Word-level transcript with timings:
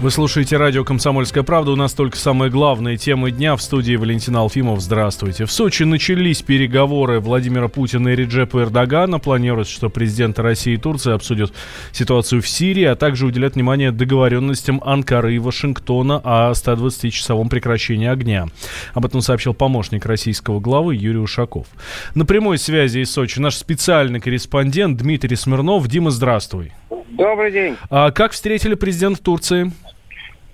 Вы 0.00 0.10
слушаете 0.10 0.56
радио 0.56 0.82
«Комсомольская 0.82 1.42
правда». 1.42 1.72
У 1.72 1.76
нас 1.76 1.92
только 1.92 2.16
самые 2.16 2.50
главные 2.50 2.96
темы 2.96 3.30
дня. 3.30 3.54
В 3.54 3.60
студии 3.60 3.96
Валентин 3.96 4.34
Алфимов. 4.34 4.80
Здравствуйте. 4.80 5.44
В 5.44 5.52
Сочи 5.52 5.82
начались 5.82 6.40
переговоры 6.40 7.20
Владимира 7.20 7.68
Путина 7.68 8.08
и 8.08 8.16
Реджепа 8.16 8.62
Эрдогана. 8.62 9.18
Планируется, 9.18 9.74
что 9.74 9.90
президенты 9.90 10.40
России 10.40 10.72
и 10.72 10.78
Турции 10.78 11.12
обсудят 11.12 11.52
ситуацию 11.92 12.40
в 12.40 12.48
Сирии, 12.48 12.84
а 12.84 12.96
также 12.96 13.26
уделят 13.26 13.56
внимание 13.56 13.92
договоренностям 13.92 14.80
Анкары 14.82 15.34
и 15.34 15.38
Вашингтона 15.38 16.18
о 16.24 16.52
120-часовом 16.52 17.50
прекращении 17.50 18.08
огня. 18.08 18.46
Об 18.94 19.04
этом 19.04 19.20
сообщил 19.20 19.52
помощник 19.52 20.06
российского 20.06 20.60
главы 20.60 20.94
Юрий 20.94 21.18
Ушаков. 21.18 21.66
На 22.14 22.24
прямой 22.24 22.56
связи 22.56 23.00
из 23.00 23.10
Сочи 23.10 23.38
наш 23.38 23.54
специальный 23.54 24.20
корреспондент 24.20 24.96
Дмитрий 24.96 25.36
Смирнов. 25.36 25.86
Дима, 25.88 26.10
здравствуй. 26.10 26.72
Добрый 26.90 27.52
день. 27.52 27.76
А 27.88 28.10
как 28.10 28.32
встретили 28.32 28.74
президент 28.74 29.22
Турции? 29.22 29.70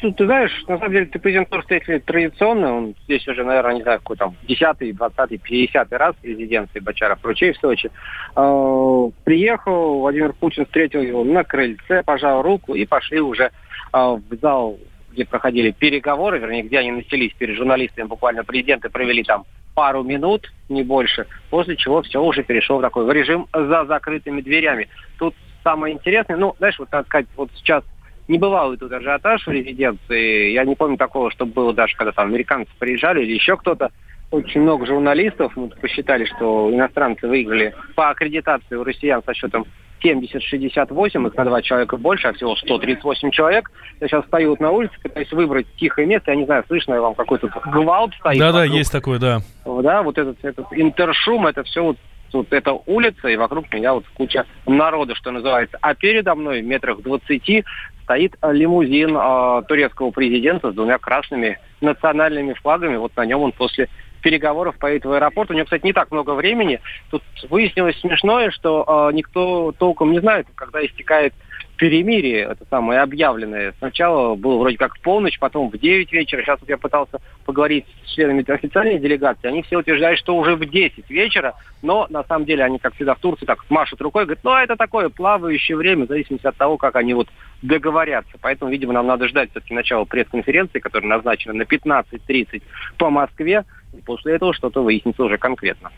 Ты, 0.00 0.12
ты 0.12 0.26
знаешь, 0.26 0.52
на 0.68 0.76
самом 0.76 0.92
деле, 0.92 1.06
ты 1.06 1.18
президент 1.18 1.48
встретили 1.50 1.98
традиционно. 1.98 2.76
Он 2.76 2.94
здесь 3.04 3.26
уже, 3.26 3.44
наверное, 3.44 3.76
не 3.76 3.82
знаю, 3.82 3.98
какой 3.98 4.16
там, 4.16 4.34
10-й, 4.46 4.90
20-й, 4.90 5.38
50 5.38 5.92
раз 5.92 6.14
резиденции 6.22 6.80
Бачара 6.80 7.18
Ручей 7.22 7.52
в 7.52 7.56
Сочи. 7.58 7.90
Э, 8.36 9.10
приехал, 9.24 10.00
Владимир 10.00 10.34
Путин 10.34 10.66
встретил 10.66 11.00
его 11.00 11.24
на 11.24 11.44
крыльце, 11.44 12.02
пожал 12.02 12.42
руку 12.42 12.74
и 12.74 12.84
пошли 12.84 13.20
уже 13.20 13.44
э, 13.44 13.50
в 13.92 14.36
зал, 14.42 14.78
где 15.12 15.24
проходили 15.24 15.70
переговоры, 15.70 16.38
вернее, 16.38 16.62
где 16.62 16.78
они 16.78 16.90
начались 16.90 17.32
перед 17.32 17.56
журналистами. 17.56 18.06
Буквально 18.06 18.44
президенты 18.44 18.90
провели 18.90 19.22
там 19.22 19.46
пару 19.74 20.02
минут, 20.02 20.52
не 20.68 20.82
больше, 20.82 21.26
после 21.48 21.76
чего 21.76 22.02
все 22.02 22.22
уже 22.22 22.42
перешло 22.42 22.78
в 22.78 22.82
такой 22.82 23.06
в 23.06 23.10
режим 23.10 23.46
за 23.52 23.86
закрытыми 23.86 24.42
дверями. 24.42 24.88
Тут 25.18 25.34
самое 25.66 25.94
интересное, 25.94 26.36
ну, 26.36 26.54
знаешь, 26.58 26.78
вот, 26.78 26.88
так 26.90 27.06
сказать, 27.06 27.26
вот 27.34 27.50
сейчас 27.56 27.82
небывалый 28.28 28.78
тут 28.78 28.92
ажиотаж 28.92 29.44
в 29.44 29.50
резиденции. 29.50 30.52
Я 30.52 30.64
не 30.64 30.76
помню 30.76 30.96
такого, 30.96 31.32
чтобы 31.32 31.52
было 31.52 31.72
даже, 31.72 31.96
когда 31.96 32.12
там 32.12 32.28
американцы 32.28 32.70
приезжали 32.78 33.24
или 33.24 33.32
еще 33.32 33.56
кто-то. 33.56 33.90
Очень 34.30 34.60
много 34.60 34.86
журналистов. 34.86 35.56
Мы 35.56 35.68
посчитали, 35.68 36.24
что 36.24 36.70
иностранцы 36.72 37.26
выиграли 37.26 37.74
по 37.96 38.10
аккредитации 38.10 38.76
у 38.76 38.84
россиян 38.84 39.22
со 39.24 39.34
счетом 39.34 39.66
70-68, 40.04 41.26
их 41.26 41.34
на 41.34 41.44
два 41.44 41.62
человека 41.62 41.96
больше, 41.96 42.28
а 42.28 42.32
всего 42.32 42.54
138 42.54 43.30
человек. 43.30 43.70
Я 44.00 44.06
сейчас 44.06 44.24
стою 44.26 44.50
вот 44.50 44.60
на 44.60 44.70
улице, 44.70 44.94
пытаюсь 45.02 45.32
выбрать 45.32 45.66
тихое 45.78 46.06
место. 46.06 46.30
Я 46.30 46.36
не 46.36 46.44
знаю, 46.44 46.64
слышно 46.68 46.94
ли 46.94 47.00
вам 47.00 47.14
какой-то 47.14 47.48
гвалт 47.48 48.14
стоит. 48.20 48.38
Да-да, 48.38 48.64
есть 48.64 48.92
такой, 48.92 49.18
да. 49.18 49.40
Да, 49.64 50.02
вот 50.02 50.16
этот, 50.16 50.44
этот 50.44 50.66
интершум, 50.72 51.46
это 51.46 51.64
все 51.64 51.82
вот 51.82 51.96
вот 52.32 52.52
эта 52.52 52.72
улица, 52.86 53.28
и 53.28 53.36
вокруг 53.36 53.72
меня 53.72 53.94
вот 53.94 54.04
куча 54.14 54.46
народа, 54.66 55.14
что 55.14 55.30
называется. 55.30 55.78
А 55.80 55.94
передо 55.94 56.34
мной, 56.34 56.62
метрах 56.62 57.00
20, 57.02 57.64
стоит 58.04 58.36
лимузин 58.42 59.16
э, 59.16 59.62
турецкого 59.68 60.10
президента 60.10 60.70
с 60.70 60.74
двумя 60.74 60.98
красными 60.98 61.58
национальными 61.80 62.54
флагами. 62.54 62.96
Вот 62.96 63.16
на 63.16 63.26
нем 63.26 63.40
он 63.40 63.52
после 63.52 63.88
переговоров 64.22 64.76
поедет 64.76 65.04
в 65.04 65.12
аэропорт. 65.12 65.50
У 65.50 65.54
него, 65.54 65.64
кстати, 65.64 65.84
не 65.84 65.92
так 65.92 66.10
много 66.10 66.32
времени. 66.32 66.80
Тут 67.10 67.22
выяснилось 67.48 67.98
смешное, 68.00 68.50
что 68.50 69.08
э, 69.10 69.14
никто 69.14 69.72
толком 69.78 70.12
не 70.12 70.20
знает, 70.20 70.46
когда 70.54 70.84
истекает 70.84 71.34
перемирие, 71.76 72.48
это 72.50 72.64
самое 72.70 73.00
объявленное. 73.00 73.74
Сначала 73.78 74.34
было 74.34 74.58
вроде 74.58 74.76
как 74.76 74.94
в 74.94 75.00
полночь, 75.00 75.38
потом 75.38 75.70
в 75.70 75.78
9 75.78 76.12
вечера. 76.12 76.42
Сейчас 76.42 76.60
вот 76.60 76.68
я 76.68 76.78
пытался 76.78 77.20
поговорить 77.44 77.86
с 78.04 78.14
членами 78.14 78.44
официальной 78.50 78.98
делегации. 78.98 79.48
Они 79.48 79.62
все 79.62 79.78
утверждают, 79.78 80.18
что 80.18 80.36
уже 80.36 80.56
в 80.56 80.64
10 80.64 81.08
вечера, 81.10 81.54
но 81.82 82.06
на 82.10 82.24
самом 82.24 82.46
деле 82.46 82.64
они, 82.64 82.78
как 82.78 82.94
всегда 82.94 83.14
в 83.14 83.20
Турции, 83.20 83.46
так 83.46 83.58
машут 83.68 84.00
рукой, 84.00 84.24
говорят, 84.24 84.44
ну 84.44 84.54
это 84.54 84.76
такое 84.76 85.08
плавающее 85.08 85.76
время, 85.76 86.06
в 86.06 86.08
зависимости 86.08 86.46
от 86.46 86.56
того, 86.56 86.76
как 86.76 86.96
они 86.96 87.14
вот 87.14 87.28
договорятся. 87.62 88.38
Поэтому, 88.40 88.70
видимо, 88.70 88.92
нам 88.92 89.06
надо 89.06 89.28
ждать 89.28 89.50
все-таки 89.50 89.74
начала 89.74 90.04
пресс-конференции, 90.04 90.78
которая 90.78 91.08
назначена 91.08 91.54
на 91.54 91.62
15.30 91.62 92.62
по 92.98 93.10
Москве. 93.10 93.64
После 94.04 94.34
этого 94.34 94.54
что-то 94.54 94.82
выяснится 94.82 95.22
уже 95.24 95.38
конкретно. 95.38 95.90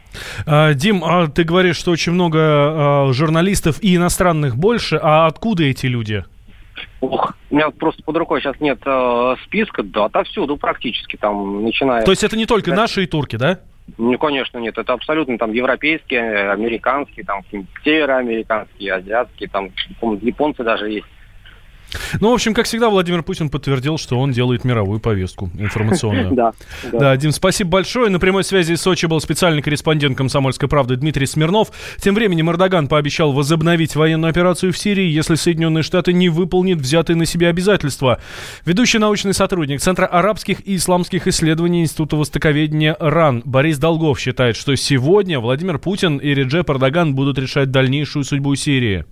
А, 0.47 0.75
Дим, 0.75 1.03
а 1.04 1.28
ты 1.28 1.44
говоришь, 1.44 1.76
что 1.76 1.91
очень 1.91 2.12
много 2.12 2.38
а, 2.41 3.12
журналистов 3.12 3.82
и 3.82 3.97
иностранных 3.97 4.56
больше. 4.56 4.98
А 5.03 5.26
откуда 5.26 5.64
эти 5.64 5.86
люди? 5.86 6.25
Ух, 7.00 7.34
у 7.50 7.54
меня 7.54 7.70
просто 7.70 8.03
под 8.03 8.16
рукой 8.16 8.41
сейчас 8.41 8.60
нет 8.60 8.78
э, 8.84 9.34
списка, 9.44 9.82
да, 9.82 10.06
отовсюду 10.06 10.56
практически 10.56 11.16
там, 11.16 11.64
начиная... 11.64 12.04
То 12.04 12.12
есть 12.12 12.25
это 12.25 12.37
не 12.37 12.47
только 12.47 12.72
наши 12.75 13.04
и 13.04 13.06
турки, 13.06 13.37
да? 13.37 13.60
Ну, 13.97 14.19
конечно, 14.19 14.58
нет. 14.58 14.76
Это 14.76 14.92
абсолютно 14.92 15.38
там 15.38 15.53
европейские, 15.53 16.50
американские, 16.50 17.25
там 17.25 17.42
североамериканские, 17.84 18.94
азиатские, 18.94 19.48
там, 19.48 19.70
японцы 20.20 20.62
даже 20.62 20.91
есть. 20.91 21.06
Ну, 22.21 22.31
в 22.31 22.34
общем, 22.34 22.54
как 22.54 22.66
всегда, 22.66 22.91
Владимир 22.91 23.22
Путин 23.22 23.49
подтвердил, 23.49 23.99
что 23.99 24.19
он 24.19 24.32
делает 24.32 24.65
мировую 24.65 25.00
повестку 25.00 25.50
информационную. 25.59 26.28
Да, 26.38 26.53
да. 26.93 27.16
Дим, 27.16 27.32
спасибо 27.32 27.71
большое. 27.71 28.10
На 28.10 28.21
прямой 28.21 28.44
связи 28.44 28.72
из 28.72 28.82
Сочи 28.82 29.06
был 29.06 29.21
специальный 29.21 29.62
корреспондент 29.62 30.16
«Комсомольской 30.16 30.69
правды» 30.69 30.97
Дмитрий 30.97 31.26
Смирнов. 31.26 31.72
Тем 32.00 32.15
временем 32.15 32.50
Эрдоган 32.50 32.87
пообещал 32.87 33.32
возобновить 33.32 33.97
военную 33.97 34.31
операцию 34.31 34.72
в 34.72 34.78
Сирии, 34.78 35.09
если 35.09 35.34
Соединенные 35.34 35.82
Штаты 35.82 36.12
не 36.12 36.28
выполнят 36.28 36.78
взятые 36.78 37.16
на 37.16 37.25
себя 37.25 37.49
обязательства. 37.49 38.20
Ведущий 38.65 38.99
научный 38.99 39.34
сотрудник 39.34 39.81
Центра 39.81 40.06
арабских 40.06 40.66
и 40.66 40.76
исламских 40.76 41.26
исследований 41.26 41.82
Института 41.82 42.16
востоковедения 42.16 42.97
РАН 43.00 43.43
Борис 43.44 43.78
Долгов 43.78 44.20
считает, 44.20 44.56
что 44.56 44.76
сегодня 44.76 45.41
Владимир 45.41 45.78
Путин 45.78 46.19
и 46.19 46.34
Реджеп 46.34 46.70
Эрдоган 46.70 47.15
будут 47.15 47.38
решать 47.38 47.70
дальнейшую 47.70 48.25
судьбу 48.25 48.55
Сирии. 48.55 49.05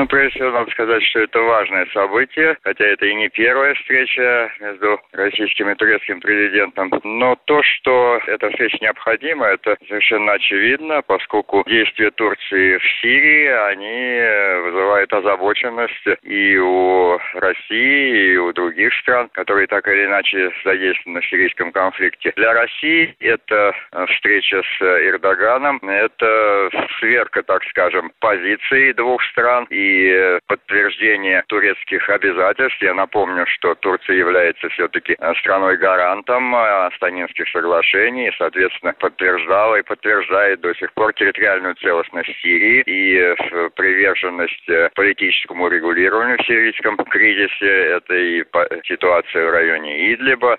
Ну, 0.00 0.06
прежде 0.06 0.30
всего, 0.30 0.50
надо 0.50 0.70
сказать, 0.70 1.02
что 1.04 1.20
это 1.20 1.40
важное 1.40 1.84
событие, 1.92 2.56
хотя 2.64 2.86
это 2.86 3.04
и 3.04 3.14
не 3.14 3.28
первая 3.28 3.74
встреча 3.74 4.50
между 4.58 4.98
российским 5.12 5.68
и 5.68 5.74
турецким 5.74 6.20
президентом. 6.22 6.90
Но 7.04 7.36
то, 7.44 7.62
что 7.62 8.18
эта 8.26 8.48
встреча 8.48 8.78
необходима, 8.80 9.48
это 9.48 9.76
совершенно 9.86 10.32
очевидно, 10.32 11.02
поскольку 11.02 11.64
действия 11.66 12.10
Турции 12.12 12.78
в 12.78 12.84
Сирии, 13.02 13.46
они 13.68 14.70
вызывают 14.70 15.12
озабоченность 15.12 16.06
и 16.22 16.56
у 16.56 17.18
России, 17.34 18.32
и 18.32 18.36
у 18.38 18.54
других 18.54 18.94
стран, 19.00 19.28
которые 19.32 19.66
так 19.66 19.86
или 19.86 20.06
иначе 20.06 20.50
задействованы 20.64 21.20
в 21.20 21.26
сирийском 21.26 21.72
конфликте. 21.72 22.32
Для 22.36 22.54
России 22.54 23.14
это 23.20 23.74
встреча 24.14 24.62
с 24.62 24.82
Эрдоганом, 24.82 25.78
это 25.82 26.70
сверка, 27.00 27.42
так 27.42 27.62
скажем, 27.64 28.10
позиции 28.18 28.92
двух 28.92 29.22
стран, 29.24 29.50
стран 29.50 29.66
и 29.90 30.38
подтверждение 30.46 31.42
турецких 31.48 32.08
обязательств. 32.08 32.80
Я 32.82 32.94
напомню, 32.94 33.46
что 33.46 33.74
Турция 33.74 34.16
является 34.16 34.68
все-таки 34.70 35.16
страной-гарантом 35.40 36.54
Астанинских 36.54 37.48
соглашений 37.50 38.28
и, 38.28 38.36
соответственно, 38.38 38.94
подтверждала 38.98 39.76
и 39.76 39.82
подтверждает 39.82 40.60
до 40.60 40.74
сих 40.74 40.92
пор 40.92 41.12
территориальную 41.14 41.74
целостность 41.76 42.30
Сирии 42.42 42.82
и 42.86 43.34
приверженность 43.74 44.68
политическому 44.94 45.68
регулированию 45.68 46.38
в 46.38 46.46
сирийском 46.46 46.96
кризисе. 46.96 47.70
Это 47.96 48.14
и 48.14 48.44
ситуация 48.84 49.46
в 49.46 49.50
районе 49.50 50.14
Идлиба, 50.14 50.56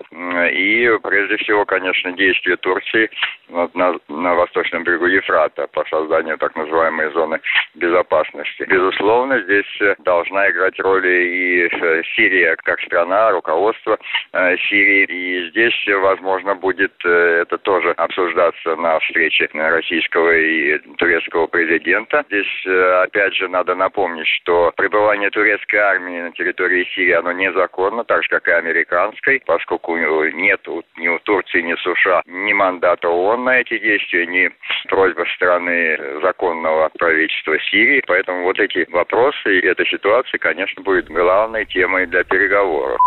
и, 0.50 0.90
прежде 1.02 1.36
всего, 1.38 1.64
конечно, 1.64 2.12
действия 2.12 2.56
Турции 2.56 3.10
на, 3.48 3.98
на 4.08 4.34
восточном 4.34 4.84
берегу 4.84 5.06
Ефрата 5.06 5.66
по 5.68 5.84
созданию 5.84 6.38
так 6.38 6.56
называемой 6.56 7.10
зоны 7.12 7.40
безопасности. 7.74 8.64
Безусловно, 8.68 9.21
безусловно, 9.22 9.40
здесь 9.42 9.80
э, 9.80 9.94
должна 10.04 10.50
играть 10.50 10.78
роль 10.80 11.06
и 11.06 11.68
э, 11.70 12.02
Сирия 12.14 12.56
как 12.64 12.80
страна, 12.80 13.30
руководство 13.30 13.98
э, 14.32 14.56
Сирии. 14.68 15.04
И 15.04 15.50
здесь, 15.50 15.74
возможно, 16.00 16.54
будет 16.54 16.92
это 17.04 17.58
тоже 17.58 17.92
обсуждаться 17.92 18.76
на 18.76 18.98
встрече 19.00 19.48
российского 19.52 20.36
и 20.36 20.78
турецкого 20.96 21.46
президента. 21.46 22.24
Здесь, 22.28 22.66
опять 23.02 23.34
же, 23.34 23.48
надо 23.48 23.74
напомнить, 23.74 24.26
что 24.26 24.72
пребывание 24.76 25.30
турецкой 25.30 25.76
армии 25.76 26.20
на 26.22 26.32
территории 26.32 26.84
Сирии, 26.94 27.12
оно 27.12 27.32
незаконно, 27.32 28.04
так 28.04 28.22
же, 28.22 28.28
как 28.28 28.48
и 28.48 28.52
американской, 28.52 29.42
поскольку 29.44 29.96
нет 29.96 30.60
ни 30.96 31.08
у 31.08 31.18
Турции, 31.20 31.60
ни 31.60 31.74
США 31.74 32.22
ни 32.26 32.52
мандата 32.52 33.08
ООН 33.08 33.44
на 33.44 33.60
эти 33.60 33.78
действия, 33.78 34.26
ни 34.26 34.50
просьбы 34.88 35.26
страны 35.34 35.98
законного 36.22 36.90
правительства 36.98 37.58
Сирии. 37.70 38.02
Поэтому 38.06 38.44
вот 38.44 38.58
эти 38.58 38.86
вопросы 38.90 39.11
и 39.46 39.66
эта 39.66 39.84
ситуация, 39.84 40.38
конечно, 40.38 40.82
будет 40.82 41.06
главной 41.06 41.66
темой 41.66 42.06
для 42.06 42.24
переговоров. 42.24 42.98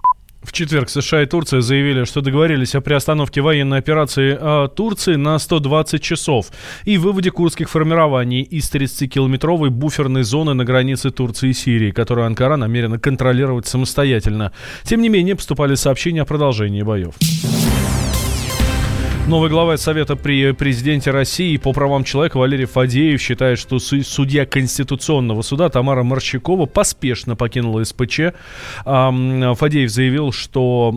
В 0.43 0.51
четверг 0.51 0.89
США 0.89 1.23
и 1.23 1.25
Турция 1.25 1.61
заявили, 1.61 2.03
что 2.03 2.21
договорились 2.21 2.75
о 2.75 2.81
приостановке 2.81 3.41
военной 3.41 3.79
операции 3.79 4.37
а, 4.39 4.67
Турции 4.67 5.15
на 5.15 5.39
120 5.39 6.03
часов 6.03 6.51
и 6.83 6.99
выводе 6.99 7.31
курдских 7.31 7.67
формирований 7.67 8.43
из 8.43 8.71
30-километровой 8.71 9.69
буферной 9.69 10.21
зоны 10.21 10.53
на 10.53 10.63
границе 10.63 11.09
Турции 11.09 11.49
и 11.49 11.53
Сирии, 11.53 11.89
которую 11.89 12.27
Анкара 12.27 12.57
намерена 12.57 12.99
контролировать 12.99 13.65
самостоятельно. 13.65 14.51
Тем 14.83 15.01
не 15.01 15.09
менее, 15.09 15.35
поступали 15.35 15.73
сообщения 15.73 16.21
о 16.21 16.25
продолжении 16.25 16.83
боев. 16.83 17.15
Новый 19.27 19.49
глава 19.49 19.75
Совета 19.77 20.15
при 20.15 20.51
президенте 20.51 21.09
России 21.09 21.57
по 21.57 21.73
правам 21.73 22.03
человека 22.03 22.37
Валерий 22.37 22.65
Фадеев 22.65 23.19
считает, 23.19 23.57
что 23.57 23.79
судья 23.79 24.45
Конституционного 24.45 25.41
суда 25.41 25.69
Тамара 25.69 26.03
Марщакова 26.03 26.67
поспешно 26.67 27.35
покинула 27.35 27.83
СПЧ. 27.83 28.19
Фадеев 28.85 29.89
заявил, 29.89 30.31
что 30.31 30.93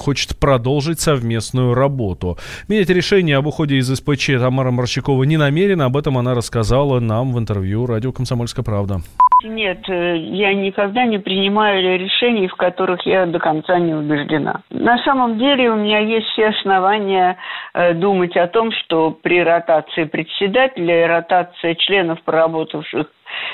хочет 0.00 0.36
продолжить 0.38 0.98
совместную 0.98 1.74
работу. 1.74 2.36
Менять 2.66 2.90
решение 2.90 3.36
об 3.36 3.46
уходе 3.46 3.76
из 3.76 3.86
СПЧ 3.86 4.32
Тамара 4.40 4.72
Марщакова 4.72 5.22
не 5.22 5.36
намерена. 5.36 5.84
Об 5.84 5.96
этом 5.96 6.18
она 6.18 6.34
рассказала 6.34 6.98
нам 6.98 7.32
в 7.32 7.38
интервью 7.38 7.86
радио 7.86 8.10
«Комсомольская 8.10 8.64
правда». 8.64 9.02
Нет, 9.44 9.88
э, 9.88 10.16
я 10.16 10.52
никогда 10.52 11.04
не 11.04 11.18
принимаю 11.18 11.98
решений, 11.98 12.48
в 12.48 12.56
которых 12.56 13.06
я 13.06 13.24
до 13.26 13.38
конца 13.38 13.78
не 13.78 13.94
убеждена. 13.94 14.62
На 14.70 14.98
самом 15.04 15.38
деле 15.38 15.70
у 15.70 15.76
меня 15.76 16.00
есть 16.00 16.26
все 16.28 16.48
основания 16.48 17.36
э, 17.72 17.94
думать 17.94 18.36
о 18.36 18.48
том, 18.48 18.72
что 18.72 19.12
при 19.12 19.42
ротации 19.42 20.04
председателя 20.04 21.04
и 21.04 21.08
ротации 21.08 21.74
членов, 21.74 22.20
проработавших 22.22 23.06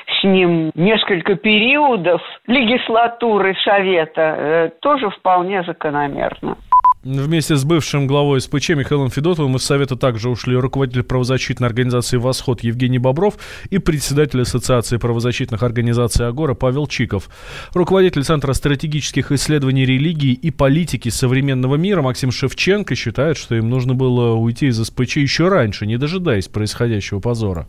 с 0.06 0.24
ним 0.24 0.70
несколько 0.74 1.34
периодов 1.34 2.22
легислатуры 2.46 3.54
Совета, 3.62 4.36
э, 4.38 4.70
тоже 4.80 5.10
вполне 5.10 5.62
закономерно. 5.64 6.56
Вместе 7.04 7.54
с 7.56 7.64
бывшим 7.64 8.06
главой 8.06 8.40
СПЧ 8.40 8.70
Михаилом 8.70 9.10
Федотовым 9.10 9.56
из 9.56 9.62
Совета 9.62 9.94
также 9.94 10.30
ушли 10.30 10.56
руководитель 10.56 11.02
правозащитной 11.02 11.68
организации 11.68 12.16
«Восход» 12.16 12.62
Евгений 12.62 12.98
Бобров 12.98 13.34
и 13.68 13.76
председатель 13.76 14.40
Ассоциации 14.40 14.96
правозащитных 14.96 15.62
организаций 15.62 16.26
«Агора» 16.26 16.54
Павел 16.54 16.86
Чиков. 16.86 17.28
Руководитель 17.74 18.24
Центра 18.24 18.54
стратегических 18.54 19.32
исследований 19.32 19.84
религии 19.84 20.32
и 20.32 20.50
политики 20.50 21.10
современного 21.10 21.76
мира 21.76 22.00
Максим 22.00 22.32
Шевченко 22.32 22.94
считает, 22.94 23.36
что 23.36 23.54
им 23.54 23.68
нужно 23.68 23.92
было 23.92 24.32
уйти 24.32 24.68
из 24.68 24.82
СПЧ 24.82 25.18
еще 25.18 25.48
раньше, 25.48 25.86
не 25.86 25.98
дожидаясь 25.98 26.48
происходящего 26.48 27.20
позора. 27.20 27.66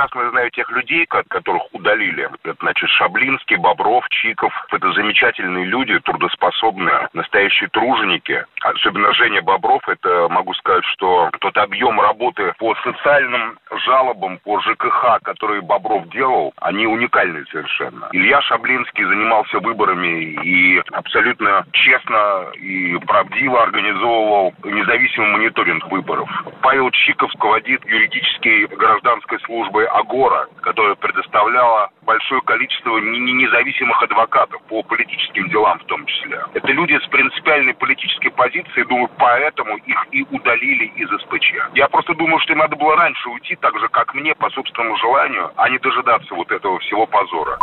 Прекрасно 0.00 0.30
знаю 0.30 0.50
тех 0.52 0.70
людей, 0.70 1.04
которых 1.04 1.62
удалили. 1.74 2.26
Это, 2.42 2.56
значит, 2.60 2.88
Шаблинский, 2.88 3.56
Бобров, 3.56 4.08
Чиков. 4.08 4.50
Это 4.72 4.92
замечательные 4.92 5.66
люди, 5.66 5.98
трудоспособные, 5.98 7.10
настоящие 7.12 7.68
труженики. 7.68 8.42
Особенно 8.62 9.12
Женя 9.12 9.42
Бобров, 9.42 9.86
это 9.90 10.28
могу 10.30 10.54
сказать, 10.54 10.86
что 10.86 11.28
тот 11.40 11.54
объем 11.58 12.00
работы 12.00 12.54
по 12.58 12.74
социальным 12.76 13.58
жалобам, 13.84 14.38
по 14.38 14.58
ЖКХ, 14.60 15.18
которые 15.22 15.60
Бобров 15.60 16.08
делал, 16.08 16.54
они 16.62 16.86
уникальны 16.86 17.44
совершенно. 17.50 18.08
Илья 18.12 18.40
Шаблинский 18.40 19.04
занимался 19.04 19.58
выборами 19.58 20.32
и 20.42 20.82
абсолютно 20.92 21.66
честно 21.72 22.46
и 22.54 22.96
правдиво 23.06 23.62
организовывал 23.62 24.54
независимый 24.64 25.28
мониторинг 25.32 25.86
выборов. 25.90 26.30
Павел 26.62 26.90
Чиков 26.90 27.30
руководит 27.34 27.84
юридической 27.84 28.66
гражданской 28.66 29.38
службы 29.40 29.89
АГОРа, 29.90 30.48
которая 30.62 30.94
предоставляла 30.94 31.90
большое 32.02 32.40
количество 32.42 32.98
независимых 32.98 34.02
адвокатов 34.02 34.62
по 34.62 34.82
политическим 34.82 35.48
делам 35.48 35.78
в 35.78 35.84
том 35.84 36.04
числе. 36.06 36.42
Это 36.54 36.68
люди 36.68 36.98
с 36.98 37.06
принципиальной 37.08 37.74
политической 37.74 38.30
позицией, 38.30 38.84
думаю, 38.86 39.10
поэтому 39.18 39.76
их 39.76 40.06
и 40.12 40.22
удалили 40.30 40.86
из 40.96 41.08
СПЧ. 41.22 41.74
Я 41.74 41.88
просто 41.88 42.14
думаю, 42.14 42.38
что 42.40 42.52
им 42.52 42.58
надо 42.58 42.76
было 42.76 42.96
раньше 42.96 43.28
уйти, 43.28 43.56
так 43.56 43.78
же, 43.78 43.88
как 43.88 44.14
мне, 44.14 44.34
по 44.34 44.50
собственному 44.50 44.96
желанию, 44.96 45.50
а 45.56 45.68
не 45.68 45.78
дожидаться 45.78 46.34
вот 46.34 46.50
этого 46.50 46.78
всего 46.80 47.06
позора. 47.06 47.58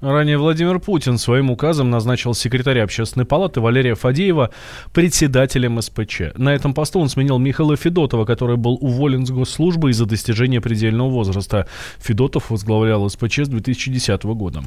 Ранее 0.00 0.38
Владимир 0.38 0.78
Путин 0.78 1.18
своим 1.18 1.50
указом 1.50 1.90
назначил 1.90 2.32
секретаря 2.32 2.84
общественной 2.84 3.26
палаты 3.26 3.60
Валерия 3.60 3.94
Фадеева 3.94 4.50
председателем 4.94 5.80
СПЧ. 5.80 6.36
На 6.36 6.54
этом 6.54 6.72
посту 6.72 7.00
он 7.00 7.10
сменил 7.10 7.38
Михаила 7.38 7.76
Федотова, 7.76 8.24
который 8.24 8.56
был 8.56 8.78
уволен 8.80 9.26
с 9.26 9.30
госслужбы 9.30 9.90
из-за 9.90 10.06
достижения 10.06 10.62
предельного 10.62 11.10
возраста. 11.10 11.66
Федотов 11.98 12.48
возглавлял 12.48 13.10
СПЧ 13.10 13.40
с 13.40 13.48
2010 13.48 14.22
года. 14.24 14.62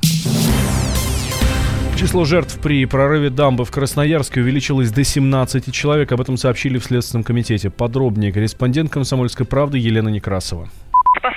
Число 1.97 2.25
жертв 2.25 2.59
при 2.61 2.85
прорыве 2.85 3.31
дамбы 3.31 3.65
в 3.65 3.71
Красноярске 3.71 4.41
увеличилось 4.41 4.91
до 4.91 5.03
17 5.03 5.73
человек. 5.73 6.11
Об 6.11 6.21
этом 6.21 6.37
сообщили 6.37 6.77
в 6.77 6.83
Следственном 6.83 7.23
комитете. 7.23 7.71
Подробнее 7.71 8.31
корреспондент 8.31 8.91
«Комсомольской 8.91 9.47
правды» 9.47 9.79
Елена 9.79 10.09
Некрасова. 10.09 10.69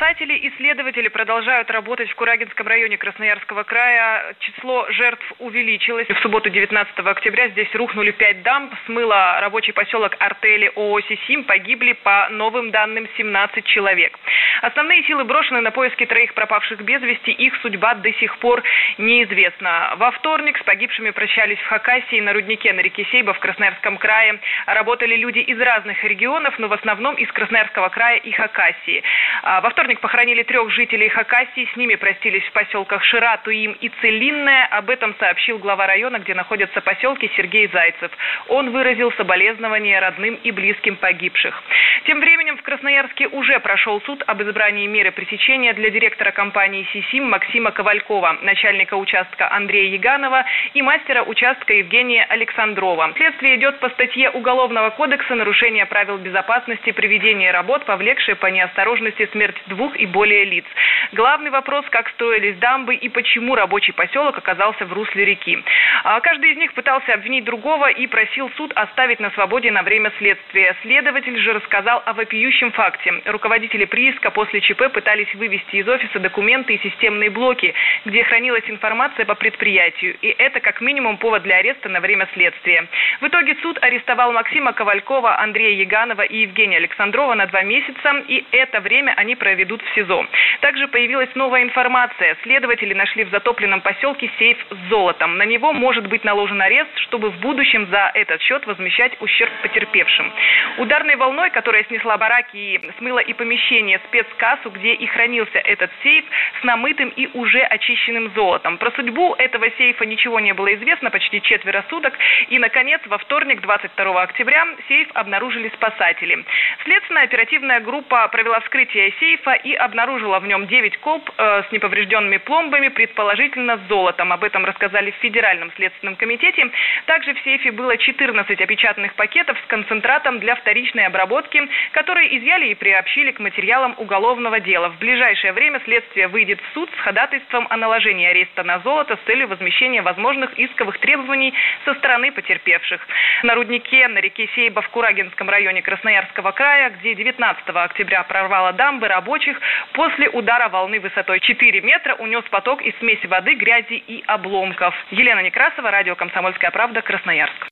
Спасатели 0.06 0.34
и 0.34 0.52
следователи 0.56 1.08
продолжают 1.08 1.68
работать 1.68 2.08
в 2.08 2.14
Курагинском 2.14 2.68
районе 2.68 2.96
Красноярского 2.96 3.64
края. 3.64 4.36
Число 4.38 4.86
жертв 4.90 5.32
увеличилось. 5.40 6.06
В 6.06 6.18
субботу 6.20 6.48
19 6.48 6.96
октября 7.00 7.48
здесь 7.48 7.74
рухнули 7.74 8.12
пять 8.12 8.40
дамб, 8.42 8.72
смыло 8.86 9.40
рабочий 9.40 9.72
поселок 9.72 10.14
Артели 10.20 10.70
ООО 10.76 11.00
«Сисим». 11.00 11.42
Погибли, 11.42 11.92
по 11.92 12.28
новым 12.30 12.70
данным, 12.70 13.08
17 13.16 13.64
человек. 13.64 14.16
Основные 14.62 15.02
силы 15.02 15.24
брошены 15.24 15.60
на 15.60 15.72
поиски 15.72 16.06
троих 16.06 16.34
пропавших 16.34 16.82
без 16.82 17.02
вести. 17.02 17.32
Их 17.32 17.56
судьба 17.62 17.94
до 17.94 18.12
сих 18.12 18.38
пор 18.38 18.62
неизвестна. 18.98 19.94
Во 19.96 20.12
вторник 20.12 20.56
с 20.58 20.62
погибшими 20.62 21.10
прощались 21.10 21.58
в 21.58 21.66
Хакасии 21.66 22.20
на 22.20 22.32
руднике 22.32 22.72
на 22.72 22.80
реке 22.80 23.04
Сейба 23.10 23.34
в 23.34 23.40
Красноярском 23.40 23.98
крае. 23.98 24.38
Работали 24.66 25.16
люди 25.16 25.40
из 25.40 25.60
разных 25.60 26.04
регионов, 26.04 26.56
но 26.60 26.68
в 26.68 26.72
основном 26.72 27.16
из 27.16 27.30
Красноярского 27.32 27.88
края 27.88 28.18
и 28.18 28.30
Хакасии. 28.30 29.02
А 29.42 29.60
во 29.60 29.70
вторник 29.70 29.95
похоронили 29.98 30.42
трех 30.42 30.70
жителей 30.70 31.08
Хакасии. 31.08 31.68
С 31.72 31.76
ними 31.76 31.94
простились 31.94 32.44
в 32.44 32.52
поселках 32.52 33.02
Шира, 33.04 33.38
Туим 33.42 33.72
и 33.80 33.88
Целинная. 34.00 34.66
Об 34.66 34.90
этом 34.90 35.14
сообщил 35.18 35.58
глава 35.58 35.86
района, 35.86 36.18
где 36.18 36.34
находятся 36.34 36.80
поселки 36.80 37.30
Сергей 37.36 37.68
Зайцев. 37.68 38.10
Он 38.48 38.70
выразил 38.70 39.10
соболезнования 39.12 39.98
родным 40.00 40.34
и 40.42 40.50
близким 40.50 40.96
погибших. 40.96 41.62
Тем 42.04 42.20
временем 42.20 42.58
в 42.58 42.62
Красноярске 42.62 43.28
уже 43.28 43.58
прошел 43.60 44.00
суд 44.02 44.22
об 44.26 44.42
избрании 44.42 44.86
меры 44.86 45.10
пресечения 45.10 45.72
для 45.72 45.90
директора 45.90 46.30
компании 46.30 46.86
«Сисим» 46.92 47.30
Максима 47.30 47.70
Ковалькова, 47.70 48.38
начальника 48.42 48.94
участка 48.94 49.50
Андрея 49.50 49.90
Яганова 49.90 50.44
и 50.74 50.82
мастера 50.82 51.22
участка 51.22 51.72
Евгения 51.72 52.24
Александрова. 52.24 53.12
Следствие 53.16 53.56
идет 53.56 53.80
по 53.80 53.88
статье 53.90 54.30
Уголовного 54.30 54.90
кодекса 54.90 55.34
«Нарушение 55.34 55.86
правил 55.86 56.18
безопасности 56.18 56.92
при 56.92 57.06
ведении 57.06 57.48
работ, 57.48 57.86
повлекшие 57.86 58.36
по 58.36 58.46
неосторожности 58.46 59.28
смерть 59.32 59.46
смерть 59.46 59.62
двух 59.86 59.96
и 59.96 60.06
более 60.06 60.44
лиц. 60.44 60.64
Главный 61.12 61.50
вопрос, 61.50 61.84
как 61.90 62.08
строились 62.10 62.56
дамбы 62.56 62.94
и 62.94 63.08
почему 63.08 63.54
рабочий 63.54 63.92
поселок 63.92 64.36
оказался 64.36 64.84
в 64.84 64.92
русле 64.92 65.24
реки. 65.24 65.58
А 66.02 66.20
каждый 66.20 66.52
из 66.52 66.56
них 66.56 66.72
пытался 66.74 67.14
обвинить 67.14 67.44
другого 67.44 67.88
и 67.88 68.06
просил 68.06 68.50
суд 68.56 68.72
оставить 68.74 69.20
на 69.20 69.30
свободе 69.30 69.70
на 69.70 69.82
время 69.82 70.10
следствия. 70.18 70.74
Следователь 70.82 71.38
же 71.38 71.52
рассказал 71.52 72.02
о 72.04 72.12
вопиющем 72.14 72.72
факте. 72.72 73.14
Руководители 73.26 73.84
прииска 73.84 74.30
после 74.30 74.60
ЧП 74.60 74.90
пытались 74.92 75.32
вывести 75.34 75.76
из 75.76 75.88
офиса 75.88 76.18
документы 76.18 76.74
и 76.74 76.82
системные 76.82 77.30
блоки, 77.30 77.72
где 78.04 78.24
хранилась 78.24 78.64
информация 78.66 79.24
по 79.24 79.34
предприятию. 79.34 80.16
И 80.20 80.28
это 80.38 80.60
как 80.60 80.80
минимум 80.80 81.18
повод 81.18 81.42
для 81.42 81.56
ареста 81.56 81.88
на 81.88 82.00
время 82.00 82.28
следствия. 82.34 82.86
В 83.20 83.28
итоге 83.28 83.56
суд 83.62 83.78
арестовал 83.82 84.32
Максима 84.32 84.72
Ковалькова, 84.72 85.38
Андрея 85.38 85.76
Яганова 85.76 86.22
и 86.22 86.38
Евгения 86.38 86.78
Александрова 86.78 87.34
на 87.34 87.46
два 87.46 87.62
месяца. 87.62 88.24
И 88.26 88.44
это 88.50 88.80
время 88.80 89.14
они 89.16 89.36
проведут 89.36 89.75
в 89.82 89.94
СИЗО. 89.94 90.26
Также 90.60 90.88
появилась 90.88 91.34
новая 91.34 91.62
информация. 91.62 92.36
Следователи 92.42 92.94
нашли 92.94 93.24
в 93.24 93.30
затопленном 93.30 93.80
поселке 93.80 94.30
сейф 94.38 94.58
с 94.70 94.88
золотом. 94.88 95.36
На 95.38 95.44
него 95.44 95.72
может 95.72 96.06
быть 96.06 96.24
наложен 96.24 96.60
арест, 96.60 96.90
чтобы 96.98 97.30
в 97.30 97.40
будущем 97.40 97.86
за 97.86 98.10
этот 98.14 98.40
счет 98.42 98.66
возмещать 98.66 99.12
ущерб 99.20 99.52
потерпевшим. 99.62 100.32
Ударной 100.78 101.16
волной, 101.16 101.50
которая 101.50 101.84
снесла 101.84 102.16
бараки 102.16 102.56
и 102.56 102.90
смыла 102.98 103.20
и 103.20 103.32
помещение 103.32 104.00
спецкассу, 104.08 104.70
где 104.70 104.94
и 104.94 105.06
хранился 105.06 105.58
этот 105.58 105.90
сейф, 106.02 106.24
с 106.60 106.64
намытым 106.64 107.08
и 107.10 107.28
уже 107.34 107.60
очищенным 107.60 108.32
золотом. 108.34 108.78
Про 108.78 108.90
судьбу 108.92 109.34
этого 109.38 109.70
сейфа 109.78 110.04
ничего 110.06 110.40
не 110.40 110.52
было 110.52 110.74
известно 110.74 111.10
почти 111.10 111.42
четверо 111.42 111.84
суток. 111.88 112.14
И, 112.48 112.58
наконец, 112.58 113.00
во 113.06 113.18
вторник, 113.18 113.60
22 113.60 114.22
октября, 114.22 114.66
сейф 114.88 115.08
обнаружили 115.14 115.68
спасатели. 115.74 116.44
Следственная 116.84 117.24
оперативная 117.24 117.80
группа 117.80 118.26
провела 118.28 118.60
вскрытие 118.60 119.12
сейфа 119.18 119.54
и 119.66 119.74
обнаружила 119.74 120.38
в 120.38 120.46
нем 120.46 120.68
9 120.68 120.96
колб 120.98 121.28
э, 121.36 121.62
с 121.68 121.72
неповрежденными 121.72 122.36
пломбами, 122.36 122.86
предположительно 122.86 123.78
с 123.78 123.88
золотом. 123.88 124.32
Об 124.32 124.44
этом 124.44 124.64
рассказали 124.64 125.10
в 125.10 125.16
Федеральном 125.16 125.72
следственном 125.72 126.14
комитете. 126.14 126.70
Также 127.06 127.34
в 127.34 127.40
сейфе 127.40 127.72
было 127.72 127.96
14 127.96 128.60
опечатанных 128.60 129.14
пакетов 129.14 129.58
с 129.58 129.66
концентратом 129.66 130.38
для 130.38 130.54
вторичной 130.54 131.06
обработки, 131.06 131.60
которые 131.90 132.38
изъяли 132.38 132.68
и 132.68 132.74
приобщили 132.76 133.32
к 133.32 133.40
материалам 133.40 133.96
уголовного 133.98 134.60
дела. 134.60 134.90
В 134.90 134.98
ближайшее 134.98 135.52
время 135.52 135.80
следствие 135.84 136.28
выйдет 136.28 136.60
в 136.60 136.74
суд 136.74 136.88
с 136.96 137.00
ходатайством 137.00 137.66
о 137.68 137.76
наложении 137.76 138.28
ареста 138.28 138.62
на 138.62 138.78
золото 138.78 139.16
с 139.16 139.26
целью 139.26 139.48
возмещения 139.48 140.00
возможных 140.02 140.56
исковых 140.56 140.98
требований 140.98 141.52
со 141.84 141.94
стороны 141.94 142.30
потерпевших. 142.30 143.00
На 143.42 143.56
руднике 143.56 144.06
на 144.06 144.18
реке 144.18 144.48
Сейба 144.54 144.80
в 144.82 144.88
Курагинском 144.90 145.50
районе 145.50 145.82
Красноярского 145.82 146.52
края, 146.52 146.90
где 146.90 147.14
19 147.14 147.68
октября 147.68 148.22
прорвала 148.22 148.72
дамбы, 148.72 149.08
рабочих 149.08 149.55
рабочих 149.56 149.60
после 149.92 150.28
удара 150.30 150.68
волны 150.68 151.00
высотой 151.00 151.40
4 151.40 151.80
метра 151.80 152.14
унес 152.14 152.44
поток 152.50 152.82
из 152.82 152.96
смеси 152.98 153.26
воды, 153.26 153.54
грязи 153.54 154.02
и 154.06 154.22
обломков. 154.26 154.94
Елена 155.10 155.42
Некрасова, 155.42 155.90
радио 155.90 156.14
«Комсомольская 156.14 156.70
правда», 156.70 157.02
Красноярск. 157.02 157.68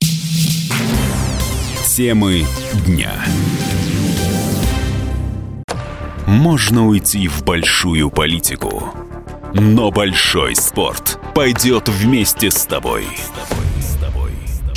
Темы 1.96 2.42
дня. 2.86 3.12
Можно 6.26 6.86
уйти 6.86 7.28
в 7.28 7.44
большую 7.44 8.10
политику, 8.10 8.92
но 9.54 9.90
большой 9.90 10.56
спорт 10.56 11.18
пойдет 11.34 11.88
вместе. 11.88 12.50
С 12.50 12.66
тобой. 12.66 13.04